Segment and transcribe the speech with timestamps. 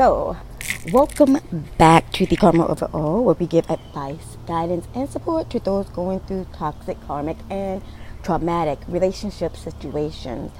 [0.00, 0.34] So,
[0.92, 1.36] welcome
[1.76, 5.60] back to the Karma of It All, where we give advice, guidance, and support to
[5.60, 7.82] those going through toxic, karmic, and
[8.22, 10.52] traumatic relationship situations.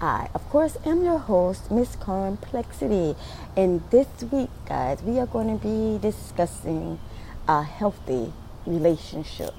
[0.00, 3.18] I, of course, am your host, Miss Karmplexity.
[3.54, 6.98] And this week, guys, we are going to be discussing
[7.46, 8.32] a healthy
[8.64, 9.52] relationship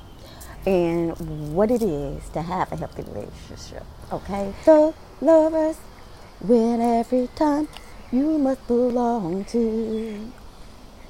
[0.66, 3.86] and what it is to have a healthy relationship.
[4.12, 4.56] Okay?
[4.64, 5.78] So, lovers,
[6.42, 7.68] win every time
[8.12, 10.32] you must belong to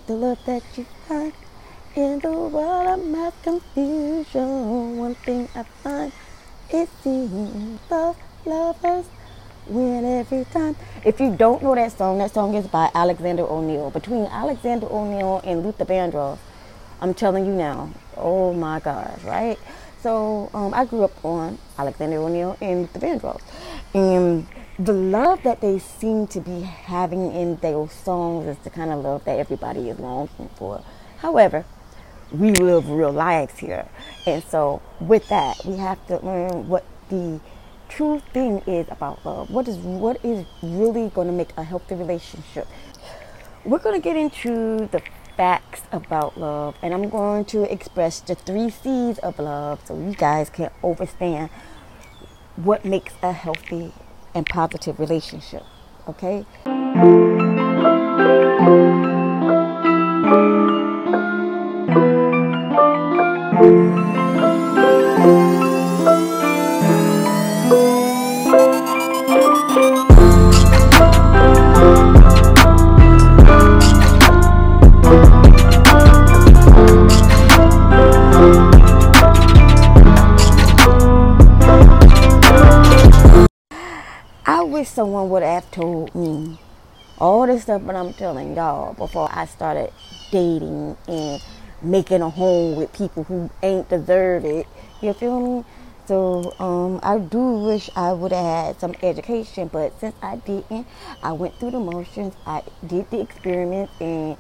[0.07, 1.33] the love that you find
[1.95, 4.97] in the world of my confusion.
[4.97, 6.11] One thing I find
[6.69, 8.15] it seems the
[8.45, 9.05] lovers
[9.67, 10.75] win every time.
[11.05, 13.91] If you don't know that song, that song is by Alexander O'Neal.
[13.91, 16.39] Between Alexander O'Neal and Luther Vandross,
[16.99, 19.59] I'm telling you now, oh my gosh, right?
[20.01, 23.41] So um, I grew up on Alexander O'Neal and Luther Vandross.
[23.93, 24.47] And
[24.79, 29.03] the love that they seem to be having in those songs is the kind of
[29.03, 30.83] love that everybody is longing for.
[31.17, 31.65] However,
[32.31, 33.87] we live real lives here.
[34.27, 37.39] And so with that, we have to learn what the
[37.89, 39.49] true thing is about love.
[39.49, 42.67] What is what is really going to make a healthy relationship?
[43.65, 45.01] We're going to get into the
[45.35, 50.13] facts about love, and I'm going to express the three C's of love so you
[50.13, 51.49] guys can understand
[52.55, 53.93] what makes a healthy
[54.37, 55.63] and positive relationship.
[56.07, 56.45] Okay?
[84.97, 86.57] Someone would have told me
[87.19, 89.93] all this stuff that I'm telling y'all before I started
[90.31, 91.39] dating and
[91.83, 94.65] making a home with people who ain't deserve it.
[95.03, 95.65] You feel me?
[96.07, 100.87] So um, I do wish I would have had some education, but since I didn't,
[101.21, 102.33] I went through the motions.
[102.47, 104.35] I did the experiment, and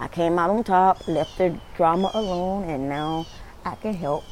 [0.00, 1.06] I came out on top.
[1.06, 3.26] Left the drama alone, and now
[3.64, 4.24] I can help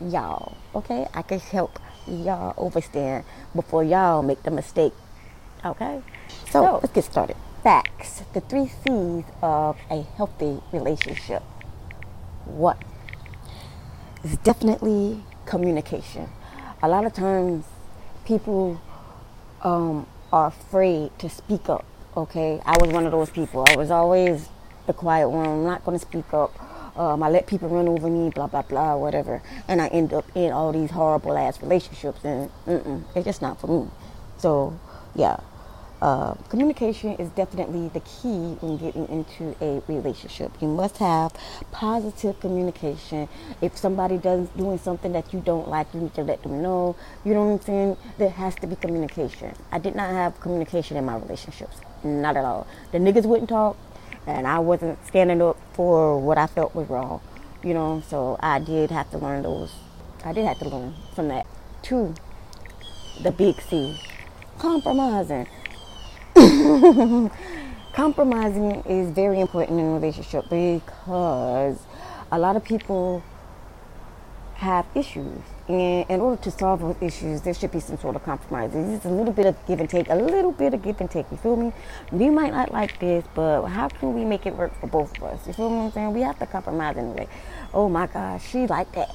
[0.00, 0.56] y'all.
[0.74, 1.78] Okay, I can help
[2.08, 3.22] y'all overstand
[3.54, 4.92] before y'all make the mistake.
[5.64, 6.02] Okay?
[6.46, 7.36] So, so let's get started.
[7.62, 8.22] Facts.
[8.32, 11.42] The three C's of a healthy relationship.
[12.44, 12.82] What?
[14.24, 16.28] It's definitely communication.
[16.82, 17.64] A lot of times
[18.24, 18.80] people
[19.62, 21.84] um, are afraid to speak up.
[22.16, 22.60] Okay?
[22.64, 23.64] I was one of those people.
[23.68, 24.48] I was always
[24.86, 25.46] the quiet one.
[25.46, 26.52] I'm not going to speak up
[26.96, 30.26] um, I let people run over me, blah blah blah, whatever, and I end up
[30.34, 32.50] in all these horrible ass relationships, and
[33.14, 33.90] it's just not for me.
[34.38, 34.78] So,
[35.14, 35.40] yeah,
[36.02, 40.50] uh, communication is definitely the key when getting into a relationship.
[40.60, 41.32] You must have
[41.70, 43.28] positive communication.
[43.60, 46.96] If somebody does doing something that you don't like, you need to let them know.
[47.24, 47.96] You know what I'm saying?
[48.18, 49.54] There has to be communication.
[49.70, 52.66] I did not have communication in my relationships, not at all.
[52.90, 53.76] The niggas wouldn't talk
[54.26, 57.20] and I wasn't standing up for what I felt was wrong,
[57.62, 58.02] you know.
[58.08, 59.72] So I did have to learn those.
[60.24, 61.46] I did have to learn from that.
[61.82, 62.14] Two,
[63.22, 64.00] the big C,
[64.58, 65.46] compromising.
[67.92, 71.78] compromising is very important in a relationship because
[72.30, 73.22] a lot of people
[74.54, 78.24] have issues and in order to solve those issues, there should be some sort of
[78.24, 78.72] compromise.
[78.74, 81.30] It's a little bit of give and take, a little bit of give and take.
[81.30, 81.72] You feel me?
[82.12, 85.22] You might not like this, but how can we make it work for both of
[85.24, 85.46] us?
[85.46, 86.12] You feel what I'm saying?
[86.12, 87.28] We have to compromise in a way.
[87.72, 89.14] Oh my gosh, she like that.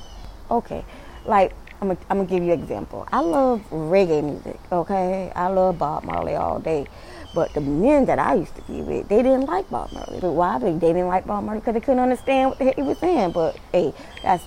[0.49, 0.85] Okay,
[1.25, 3.07] like I'm gonna, I'm give you an example.
[3.11, 4.59] I love reggae music.
[4.71, 6.87] Okay, I love Bob Marley all day.
[7.35, 10.19] But the men that I used to be with, they didn't like Bob Marley.
[10.19, 10.57] But why?
[10.57, 13.31] They didn't like Bob Marley because they couldn't understand what the heck he was saying.
[13.31, 13.93] But hey,
[14.23, 14.43] that's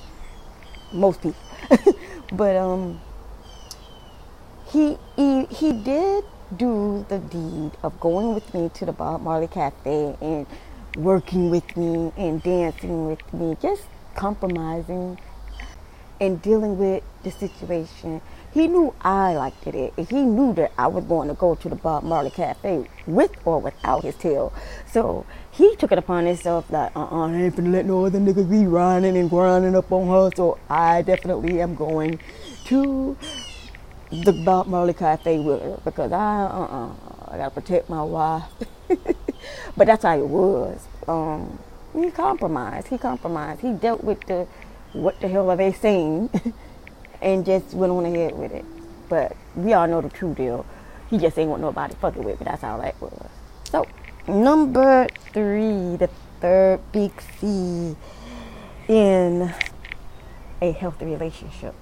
[0.93, 1.41] most people.
[2.33, 3.01] but um,
[4.67, 6.25] he, he he did
[6.57, 10.47] do the deed of going with me to the Bob Marley Cafe and
[10.97, 13.85] working with me and dancing with me, just
[14.17, 15.19] compromising
[16.21, 18.21] and dealing with the situation.
[18.53, 19.93] He knew I liked it.
[19.97, 23.61] He knew that I was going to go to the Bob Marley Cafe with or
[23.61, 24.53] without his tail.
[24.91, 28.51] So he took it upon himself that uh-uh, I ain't finna let no other niggas
[28.51, 30.31] be riding and grinding up on her.
[30.37, 32.19] So I definitely am going
[32.67, 33.17] to
[34.11, 36.93] the Bob Marley Cafe with her because I uh-uh,
[37.29, 38.43] I gotta protect my wife.
[39.77, 40.87] but that's how it was.
[41.07, 41.59] Um,
[41.95, 42.89] he compromised.
[42.89, 43.61] He compromised.
[43.61, 44.49] He dealt with the
[44.93, 46.31] what the hell are they saying,
[47.23, 48.65] and just went on ahead with it.
[49.09, 50.67] But we all know the true deal.
[51.09, 52.45] He just ain't want nobody fucking with me.
[52.45, 53.29] That's how that was.
[53.65, 53.87] So
[54.29, 56.09] Number three, the
[56.41, 57.11] third big
[57.41, 57.97] C
[58.87, 59.53] in
[60.63, 61.75] a healthy relationship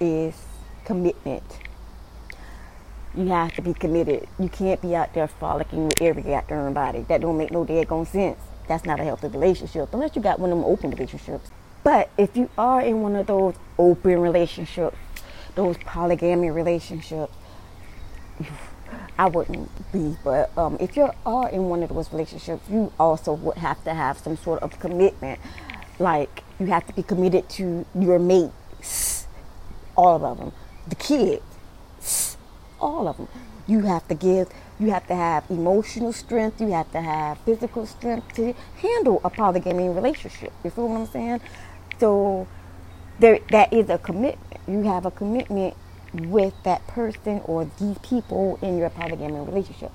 [0.00, 0.34] is
[0.84, 1.60] commitment.
[3.14, 4.28] You have to be committed.
[4.38, 7.06] You can't be out there frolicking with every goddamn body.
[7.08, 8.40] That don't make no daggone sense.
[8.66, 11.50] That's not a healthy relationship unless you got one of them open relationships.
[11.82, 14.96] But if you are in one of those open relationships,
[15.54, 17.32] those polygamy relationships,
[19.18, 20.16] I wouldn't be.
[20.22, 23.94] But um, if you are in one of those relationships, you also would have to
[23.94, 25.40] have some sort of commitment.
[25.98, 29.26] Like you have to be committed to your mates,
[29.96, 30.52] all of them,
[30.86, 32.36] the kids,
[32.80, 33.28] all of them.
[33.68, 34.48] You have to give.
[34.80, 36.60] You have to have emotional strength.
[36.60, 40.52] You have to have physical strength to handle a polygamy relationship.
[40.64, 41.40] You feel what I'm saying?
[42.00, 42.48] So
[43.18, 44.60] there, that is a commitment.
[44.66, 45.76] You have a commitment
[46.14, 49.92] with that person or these people in your polygamy relationship.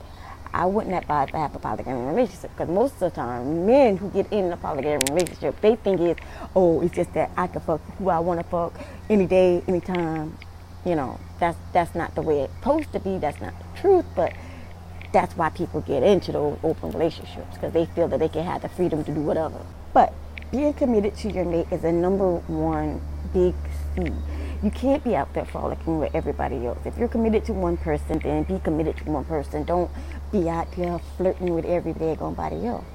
[0.54, 4.12] I wouldn't advise to have a polygamy relationship because most of the time, men who
[4.12, 6.22] get in a polygamy relationship, they think it's,
[6.56, 8.80] oh, it's just that I can fuck who I want to fuck
[9.10, 10.38] any day, anytime.
[10.86, 13.18] You know, that's that's not the way it's supposed to be.
[13.18, 14.34] That's not the truth, but
[15.12, 18.62] that's why people get into those open relationships because they feel that they can have
[18.62, 19.60] the freedom to do whatever.
[19.94, 20.14] But
[20.52, 23.02] being committed to your mate is a number one
[23.34, 23.54] big
[23.96, 24.12] C
[24.64, 26.80] you can't be out there frolicking with everybody else.
[26.86, 29.66] If you're committed to one person, then be committed to one person.
[29.66, 29.92] Don't
[30.32, 32.86] be out there flirting with every body else.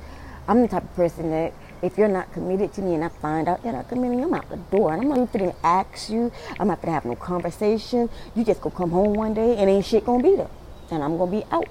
[0.48, 1.52] I'm the type of person that
[1.82, 4.48] if you're not committed to me and I find out you're not committed, I'm out
[4.50, 4.92] the door.
[4.92, 6.32] And I'm not even gonna ask you.
[6.58, 8.10] I'm not gonna have no conversation.
[8.34, 10.50] You just gonna come home one day and ain't shit gonna be there.
[10.90, 11.68] And I'm gonna be out.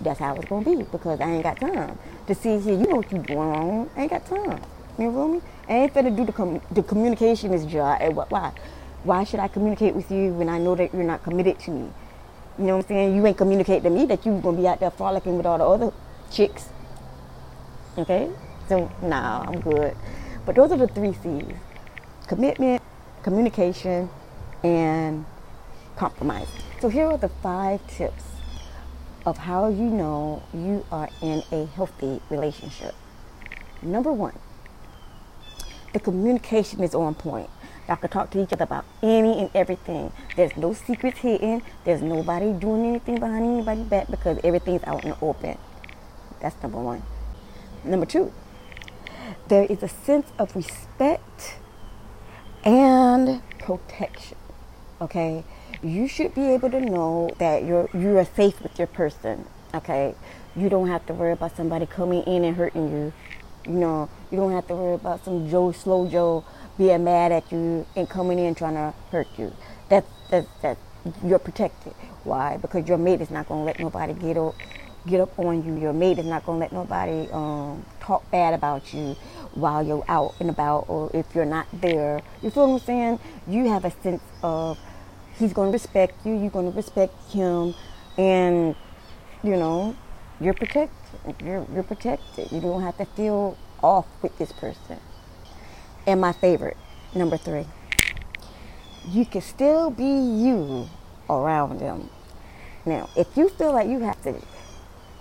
[0.00, 2.74] That's how it's gonna be because I ain't got time to see here.
[2.74, 3.90] You know what you're wrong.
[3.96, 4.62] I ain't got time.
[4.98, 5.40] You feel me?
[5.68, 8.08] I ain't finna do the, com- the communication is dry.
[8.08, 8.52] Why?
[9.02, 11.90] Why should I communicate with you when I know that you're not committed to me?
[12.58, 13.16] You know what I'm saying?
[13.16, 15.64] You ain't communicate to me that you're gonna be out there frolicking with all the
[15.64, 15.92] other
[16.30, 16.68] chicks.
[17.96, 18.30] Okay?
[18.70, 19.96] So nah, I'm good.
[20.46, 21.56] But those are the three C's.
[22.28, 22.80] Commitment,
[23.24, 24.08] communication,
[24.62, 25.26] and
[25.96, 26.46] compromise.
[26.78, 28.22] So here are the five tips
[29.26, 32.94] of how you know you are in a healthy relationship.
[33.82, 34.38] Number one,
[35.92, 37.50] the communication is on point.
[37.88, 40.12] Y'all can talk to each other about any and everything.
[40.36, 41.62] There's no secrets hidden.
[41.84, 45.58] There's nobody doing anything behind anybody's back because everything's out in the open.
[46.40, 47.02] That's number one.
[47.82, 48.32] Number two,
[49.50, 51.58] there is a sense of respect
[52.64, 54.38] and protection.
[55.00, 55.44] Okay?
[55.82, 59.44] You should be able to know that you're you are safe with your person.
[59.74, 60.14] Okay?
[60.54, 63.12] You don't have to worry about somebody coming in and hurting you.
[63.66, 66.44] You know, you don't have to worry about some Joe Slow Joe
[66.78, 69.52] being mad at you and coming in trying to hurt you.
[69.88, 70.78] That's that's that
[71.24, 71.92] you're protected.
[72.22, 72.56] Why?
[72.56, 74.54] Because your mate is not gonna let nobody get up
[75.06, 75.78] get up on you.
[75.78, 79.16] Your mate is not gonna let nobody um, talk bad about you
[79.54, 82.22] while you're out and about or if you're not there.
[82.42, 83.20] You feel what I'm saying?
[83.46, 84.78] You have a sense of
[85.38, 87.74] he's gonna respect you, you're gonna respect him
[88.18, 88.74] and
[89.42, 89.96] you know,
[90.40, 90.96] you're protected.
[91.42, 92.52] You're you're protected.
[92.52, 94.98] You don't have to feel off with this person.
[96.06, 96.76] And my favorite,
[97.14, 97.66] number three,
[99.08, 100.88] you can still be you
[101.28, 102.10] around them.
[102.84, 104.34] Now, if you feel like you have to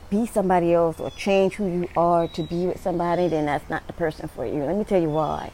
[0.09, 3.85] be somebody else or change who you are to be with somebody, then that's not
[3.87, 4.63] the person for you.
[4.63, 5.51] Let me tell you why.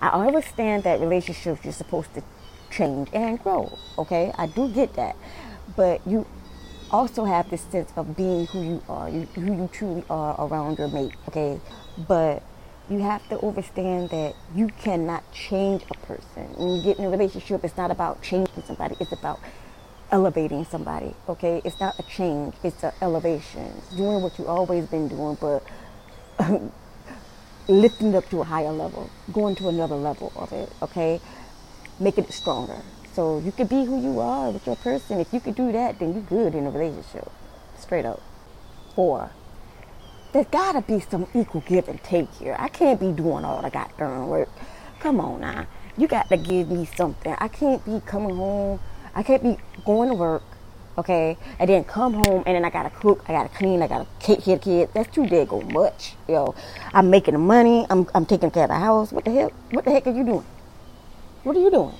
[0.00, 2.22] I understand that relationships you're supposed to
[2.70, 3.78] change and grow.
[3.98, 5.16] Okay, I do get that,
[5.74, 6.26] but you
[6.90, 10.78] also have this sense of being who you are, you, who you truly are around
[10.78, 11.12] your mate.
[11.28, 11.60] Okay,
[12.06, 12.42] but
[12.88, 16.44] you have to understand that you cannot change a person.
[16.56, 19.40] When you get in a relationship, it's not about changing somebody, it's about
[20.10, 21.60] elevating somebody, okay?
[21.64, 23.72] It's not a change, it's an elevation.
[23.96, 25.62] Doing what you've always been doing, but
[27.68, 31.20] lifting up to a higher level, going to another level of it, okay?
[31.98, 32.80] Making it stronger.
[33.14, 35.20] So you could be who you are with your person.
[35.20, 37.30] If you could do that, then you're good in a relationship.
[37.78, 38.20] Straight up.
[38.94, 39.30] Four,
[40.32, 42.56] there's got to be some equal give and take here.
[42.58, 44.50] I can't be doing all the goddamn work.
[45.00, 45.66] Come on now.
[45.96, 47.34] You got to give me something.
[47.38, 48.80] I can't be coming home.
[49.16, 49.56] I can't be
[49.86, 50.42] going to work,
[50.98, 54.06] okay, and then come home and then I gotta cook, I gotta clean, I gotta
[54.20, 54.92] take care of kids.
[54.92, 56.54] That's too daggone much, yo.
[56.92, 57.86] I'm making the money.
[57.88, 59.12] I'm I'm taking care of the house.
[59.12, 59.52] What the hell?
[59.70, 60.44] What the heck are you doing?
[61.44, 61.94] What are you doing?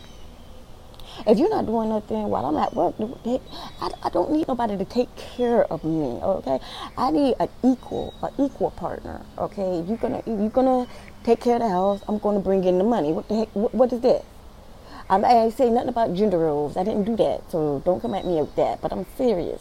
[1.27, 2.95] If you're not doing nothing while I'm at work,
[3.81, 6.21] I, I don't need nobody to take care of me.
[6.21, 6.61] Okay,
[6.99, 9.25] I need an equal, an equal partner.
[9.39, 10.87] Okay, you're gonna you're gonna
[11.25, 12.03] take care of the house.
[12.09, 13.15] I'm gonna bring in the money.
[13.15, 13.49] What the heck?
[13.57, 14.23] what, what is this?
[15.09, 16.77] I'm, I say nothing about gender roles.
[16.77, 18.81] I didn't do that, so don't come at me with that.
[18.81, 19.61] But I'm serious.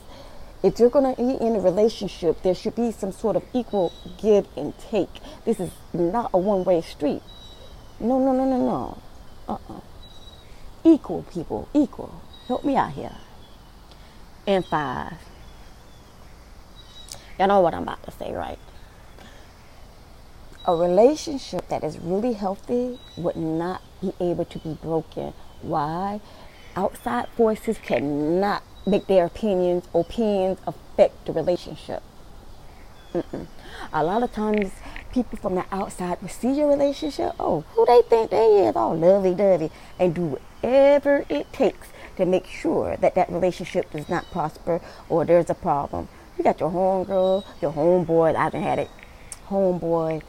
[0.64, 3.94] If you're going to be in a relationship, there should be some sort of equal
[4.18, 5.10] give and take.
[5.46, 7.22] This is not a one way street.
[8.00, 8.98] No, no, no, no, no.
[9.48, 9.82] Uh-uh.
[10.84, 12.22] Equal people, equal.
[12.48, 13.16] Help me out here.
[14.48, 15.14] And five.
[17.38, 18.60] Y'all know what I'm about to say, right?
[20.68, 25.34] A relationship that is really healthy would not be able to be broken.
[25.62, 26.22] Why?
[26.76, 32.02] Outside forces cannot make their opinions or opinions affect the relationship.
[33.14, 33.46] Mm-mm.
[33.94, 34.72] A lot of times,
[35.12, 37.34] people from the outside will see your relationship.
[37.40, 38.76] Oh, who they think they is?
[38.76, 39.70] All lovey dovey,
[40.00, 45.26] and do whatever it takes to make sure that that relationship does not prosper or
[45.26, 46.08] there's a problem.
[46.38, 48.36] You got your homegirl, your homeboy.
[48.36, 48.90] I haven't had it.
[49.48, 50.24] Homeboy.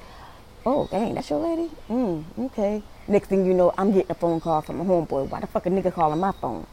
[0.68, 1.70] Oh, dang, that's your lady?
[1.88, 2.82] Mm, okay.
[3.06, 5.28] Next thing you know, I'm getting a phone call from a homeboy.
[5.28, 6.66] Why the fuck a nigga calling my phone?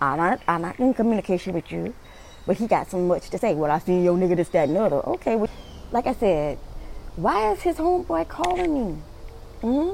[0.00, 1.94] I'm not, I'm not in communication with you,
[2.46, 3.54] but he got so much to say.
[3.54, 5.06] Well, I seen your nigga this, that, and other.
[5.06, 5.50] Okay, well,
[5.92, 6.56] like I said,
[7.16, 9.02] why is his homeboy calling me?
[9.60, 9.90] hmm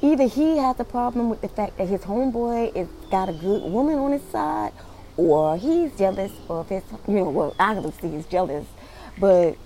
[0.00, 3.70] Either he has a problem with the fact that his homeboy is got a good
[3.70, 4.72] woman on his side,
[5.18, 8.66] or he's jealous of his, you know, well, obviously he's jealous,
[9.18, 9.58] but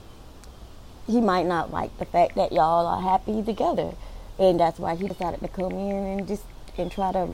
[1.09, 3.95] he might not like the fact that y'all are happy together.
[4.39, 6.45] And that's why he decided to come in and just,
[6.77, 7.31] and try to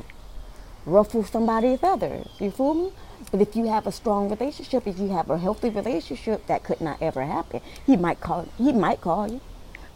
[0.87, 2.27] ruffle somebody's feathers.
[2.39, 2.93] You fool me?
[3.31, 6.81] But if you have a strong relationship, if you have a healthy relationship, that could
[6.81, 7.61] not ever happen.
[7.85, 8.49] He might call.
[8.57, 9.41] He might call you.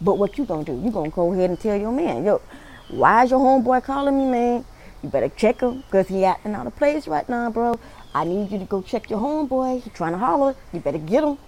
[0.00, 0.72] But what you gonna do?
[0.72, 2.40] You gonna go ahead and tell your man, yo,
[2.88, 4.64] why is your homeboy calling me, man?
[5.02, 7.78] You better check him, cause he acting out of place right now, bro.
[8.14, 9.82] I need you to go check your homeboy.
[9.82, 10.56] He trying to holler.
[10.72, 11.38] You better get him.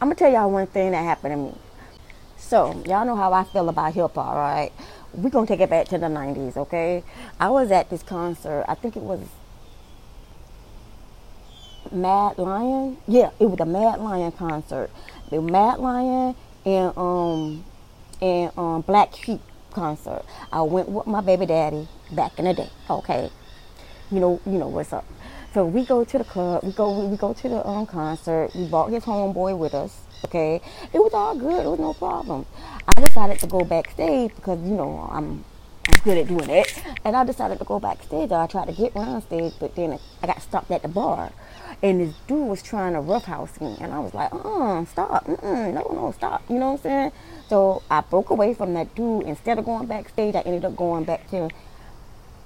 [0.00, 1.54] I'm gonna tell y'all one thing that happened to me.
[2.36, 4.72] So y'all know how I feel about hip hop, right?
[5.14, 7.02] we're gonna take it back to the 90s okay?
[7.40, 9.20] I was at this concert i think it was
[11.90, 12.98] mad lion?
[13.06, 14.90] Yeah it was a mad lion concert.
[15.30, 17.64] The mad lion and um
[18.20, 19.40] and um black sheep
[19.70, 20.22] concert.
[20.52, 23.30] I went with my baby daddy back in the day okay?
[24.10, 25.06] You know you know what's up
[25.54, 28.66] so we go to the club we go we go to the um concert we
[28.66, 30.60] brought his homeboy with us okay
[30.92, 32.44] it was all good it was no problem
[32.96, 35.44] I decided to go backstage because you know I'm
[35.88, 38.30] I'm good at doing it, and I decided to go backstage.
[38.30, 41.32] I tried to get around stage, but then I got stopped at the bar,
[41.82, 45.72] and this dude was trying to roughhouse me, and I was like, "Uh, stop, Mm-mm,
[45.72, 47.12] no, no, stop." You know what I'm saying?
[47.48, 49.22] So I broke away from that dude.
[49.22, 51.48] Instead of going backstage, I ended up going back to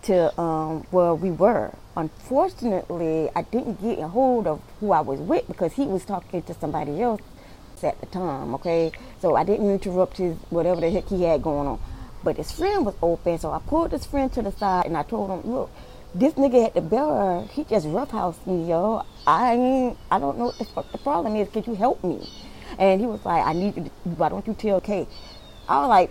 [0.03, 1.73] to um, where we were.
[1.97, 6.43] Unfortunately, I didn't get a hold of who I was with because he was talking
[6.43, 7.21] to somebody else
[7.83, 8.93] at the time, okay?
[9.21, 11.81] So I didn't interrupt his whatever the heck he had going on.
[12.25, 15.03] But his friend was open, so I pulled his friend to the side and I
[15.03, 15.71] told him, look,
[16.15, 19.05] this nigga at the bar, he just roughhoused me, yo.
[19.27, 21.49] I ain't, I don't know what the fuck the problem is.
[21.49, 22.29] Could you help me?
[22.79, 25.07] And he was like, I need you to, why don't you tell Kay?
[25.69, 26.11] I was like,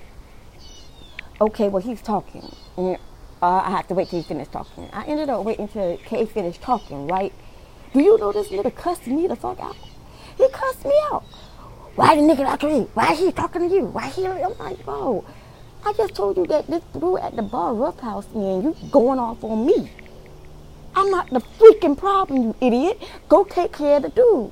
[1.40, 2.54] okay, well, he's talking.
[2.78, 2.98] And,
[3.42, 4.90] uh, I have to wait till he finished talking.
[4.94, 7.34] I ended up waiting till Kay finished talking, right?
[7.94, 9.76] Do you know this nigga cussed me the fuck out?
[10.38, 11.24] He cussed me out.
[11.96, 12.88] Why the nigga to me?
[12.94, 13.86] Why he talking to you?
[13.86, 14.26] Why he?
[14.26, 15.26] I'm like, bro,
[15.84, 19.20] I just told you that this dude at the bar roughhouse me and you going
[19.20, 19.92] off on me.
[20.96, 23.02] I'm not the freaking problem, you idiot.
[23.28, 24.52] Go take care of the dude.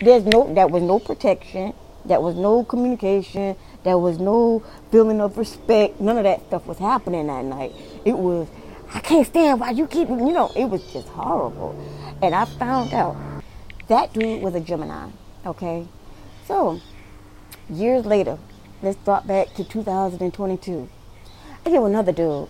[0.00, 1.72] There's no, that was no protection.
[2.04, 3.56] That was no communication.
[3.82, 6.00] There was no feeling of respect.
[6.00, 7.72] None of that stuff was happening that night.
[8.04, 8.48] It was,
[8.92, 11.74] I can't stand why you keep, you know, it was just horrible.
[12.22, 13.16] And I found out
[13.88, 15.08] that dude was a Gemini,
[15.46, 15.86] okay?
[16.46, 16.80] So,
[17.68, 18.38] years later,
[18.82, 20.88] let's drop back to 2022.
[21.64, 22.48] I get another dude.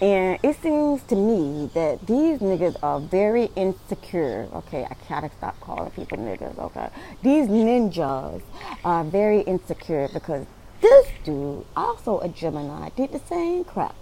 [0.00, 4.46] And it seems to me that these niggas are very insecure.
[4.52, 6.90] Okay, I gotta stop calling people niggas, okay?
[7.22, 8.42] These ninjas
[8.84, 10.44] are very insecure because
[10.82, 13.94] this dude, also a Gemini, did the same crap.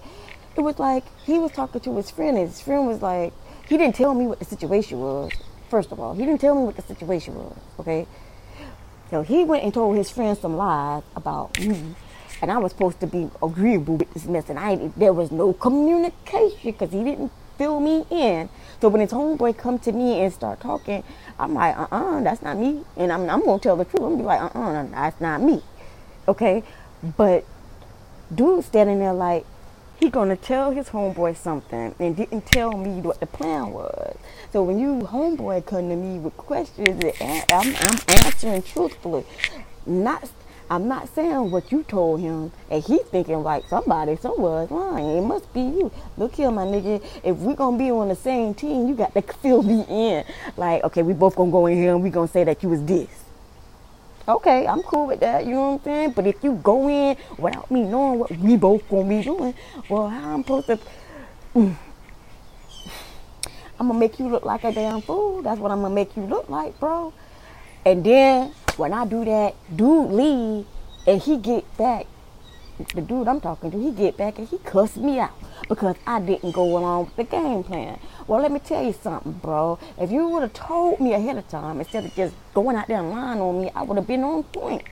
[0.57, 3.33] It was like he was talking to his friend, and his friend was like,
[3.69, 5.31] he didn't tell me what the situation was,
[5.69, 6.15] first of all.
[6.15, 8.07] He didn't tell me what the situation was, okay?
[9.11, 11.95] So he went and told his friends some lies about me.
[12.45, 14.51] And I was supposed to be agreeable with this mess.
[14.51, 18.51] And I there was no communication because he didn't fill me in.
[18.83, 21.03] So when his homeboy come to me and start talking,
[21.39, 22.85] I'm like, uh-uh, that's not me.
[22.99, 24.03] And I'm, I'm to tell the truth.
[24.03, 25.63] I'm to be like, uh-uh, that's not me.
[26.29, 26.63] Okay?
[27.17, 27.47] But
[28.35, 29.47] dude standing there like,
[29.99, 34.19] he gonna tell his homeboy something and didn't tell me what the plan was.
[34.53, 39.25] So when you homeboy come to me with questions, I'm, I'm answering truthfully,
[39.87, 40.29] not
[40.71, 45.19] I'm not saying what you told him, and he thinking like somebody somewhere is lying.
[45.19, 45.93] It must be you.
[46.17, 47.05] Look here, my nigga.
[47.23, 50.25] If we gonna be on the same team, you got to fill me in.
[50.57, 52.83] Like, okay, we both gonna go in here and we gonna say that you was
[52.85, 53.09] this.
[54.27, 55.45] Okay, I'm cool with that.
[55.45, 56.13] You know what I'm saying?
[56.13, 59.55] But if you go in without me knowing what we both gonna be doing,
[59.91, 60.79] well, how I'm supposed to?
[63.79, 65.43] I'm gonna make you look like a damn fool.
[65.43, 67.13] That's what I'm gonna make you look like, bro.
[67.85, 70.67] And then when I do that, dude leave
[71.07, 72.07] and he get back.
[72.95, 75.31] The dude I'm talking to, he get back and he cussed me out
[75.69, 78.01] because I didn't go along with the game plan.
[78.27, 79.79] Well, let me tell you something, bro.
[79.97, 82.99] If you would have told me ahead of time instead of just going out there
[82.99, 84.83] and lying on me, I would have been on point.